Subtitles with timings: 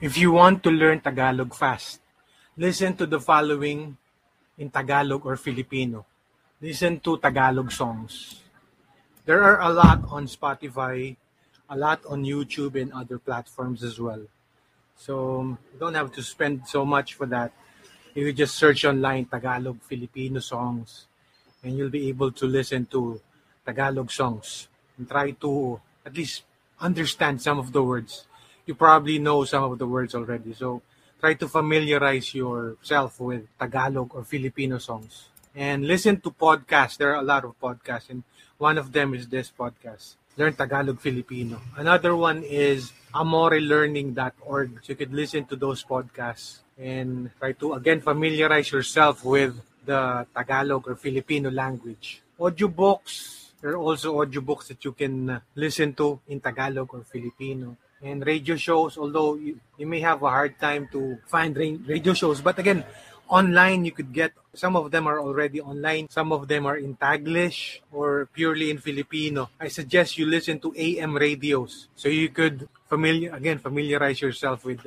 [0.00, 1.98] If you want to learn Tagalog fast,
[2.56, 3.98] listen to the following
[4.56, 6.06] in Tagalog or Filipino.
[6.62, 8.38] Listen to Tagalog songs.
[9.26, 11.16] There are a lot on Spotify,
[11.68, 14.22] a lot on YouTube and other platforms as well.
[14.94, 17.50] So you don't have to spend so much for that.
[18.14, 21.08] You just search online Tagalog Filipino songs
[21.64, 23.20] and you'll be able to listen to
[23.66, 26.44] Tagalog songs and try to at least
[26.78, 28.28] understand some of the words.
[28.68, 30.52] You probably know some of the words already.
[30.52, 30.84] So
[31.16, 35.32] try to familiarize yourself with Tagalog or Filipino songs.
[35.56, 37.00] And listen to podcasts.
[37.00, 38.28] There are a lot of podcasts, and
[38.60, 41.64] one of them is this podcast, Learn Tagalog Filipino.
[41.80, 44.84] Another one is amorelearning.org.
[44.84, 49.56] So you could listen to those podcasts and try to, again, familiarize yourself with
[49.86, 52.20] the Tagalog or Filipino language.
[52.38, 57.76] Audiobooks, there are also audiobooks that you can listen to in Tagalog or Filipino.
[58.02, 62.40] And radio shows, although you, you may have a hard time to find radio shows,
[62.40, 62.84] but again,
[63.28, 66.08] online you could get some of them are already online.
[66.08, 69.50] Some of them are in taglish or purely in filipino.
[69.60, 71.88] I suggest you listen to am radios.
[71.94, 74.80] So you could familiar again familiarize yourself with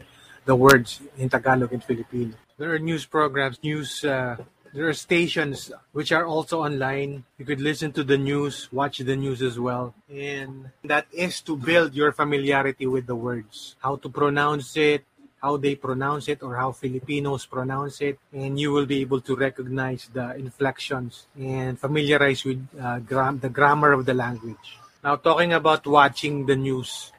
[0.46, 2.34] the words in tagalog and filipino.
[2.58, 4.38] There are news programs news uh,
[4.74, 7.24] there are stations which are also online.
[7.38, 9.94] You could listen to the news, watch the news as well.
[10.10, 15.04] And that is to build your familiarity with the words, how to pronounce it,
[15.42, 19.36] how they pronounce it or how Filipinos pronounce it, and you will be able to
[19.36, 24.78] recognize the inflections and familiarize with uh, gram- the grammar of the language.
[25.04, 27.12] Now, talking about watching the news,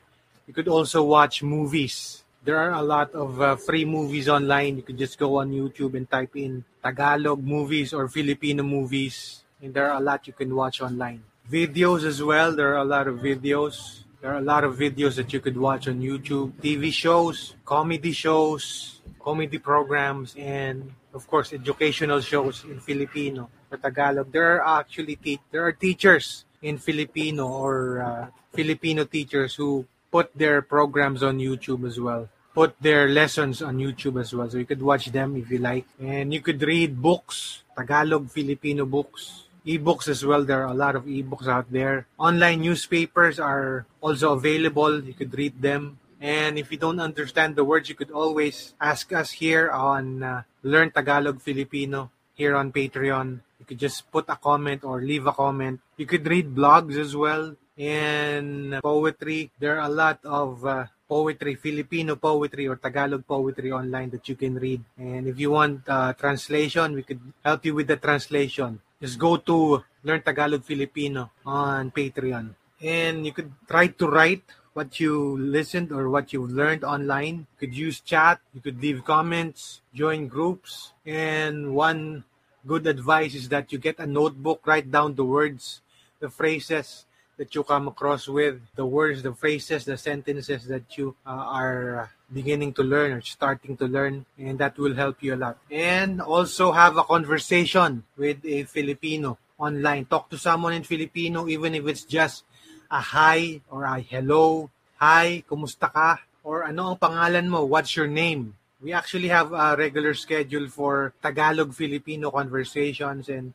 [0.47, 2.22] you could also watch movies.
[2.45, 4.77] There are a lot of uh, free movies online.
[4.77, 9.73] You can just go on YouTube and type in Tagalog movies or Filipino movies, and
[9.73, 11.23] there are a lot you can watch online.
[11.51, 15.17] Videos as well, there are a lot of videos there are a lot of videos
[15.19, 21.53] that you could watch on YouTube, TV shows, comedy shows, comedy programs, and of course,
[21.53, 24.31] educational shows in Filipino or Tagalog.
[24.31, 30.31] There are actually te- there are teachers in Filipino or uh, Filipino teachers who put
[30.39, 32.31] their programs on YouTube as well.
[32.55, 34.48] Put their lessons on YouTube as well.
[34.48, 35.86] So you could watch them if you like.
[36.01, 40.45] And you could read books, Tagalog, Filipino books ebooks as well.
[40.45, 42.07] There are a lot of ebooks out there.
[42.18, 45.02] Online newspapers are also available.
[45.02, 45.98] You could read them.
[46.20, 50.42] And if you don't understand the words, you could always ask us here on uh,
[50.63, 53.40] Learn Tagalog Filipino here on Patreon.
[53.58, 55.80] You could just put a comment or leave a comment.
[55.96, 59.51] You could read blogs as well and poetry.
[59.58, 64.36] There are a lot of uh, poetry, Filipino poetry or Tagalog poetry online that you
[64.42, 64.80] can read.
[64.96, 69.34] And if you want uh, translation, we could help you with the translation just go
[69.36, 72.55] to Learn Tagalog Filipino on Patreon.
[72.78, 74.46] And you could try to write
[74.78, 77.51] what you listened or what you learned online.
[77.51, 80.95] You could use chat, you could leave comments, join groups.
[81.05, 82.22] And one
[82.64, 85.83] good advice is that you get a notebook, write down the words,
[86.20, 87.05] the phrases
[87.42, 92.07] that you come across with, the words, the phrases, the sentences that you uh, are
[92.30, 95.58] beginning to learn or starting to learn, and that will help you a lot.
[95.67, 100.07] And also have a conversation with a Filipino online.
[100.07, 102.47] Talk to someone in Filipino, even if it's just
[102.86, 104.70] a hi or a hello.
[105.02, 106.23] Hi, kumusta ka?
[106.47, 107.67] Or ano ang pangalan mo?
[107.67, 108.55] What's your name?
[108.79, 113.51] We actually have a regular schedule for Tagalog Filipino conversations and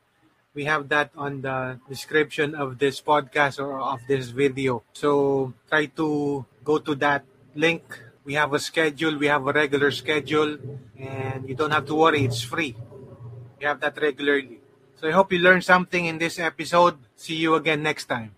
[0.58, 4.82] we have that on the description of this podcast or of this video.
[4.98, 7.24] So try to go to that
[7.54, 7.86] link
[8.28, 10.60] we have a schedule, we have a regular schedule,
[11.00, 12.76] and you don't have to worry, it's free.
[13.58, 14.60] We have that regularly.
[15.00, 17.00] So I hope you learned something in this episode.
[17.16, 18.37] See you again next time.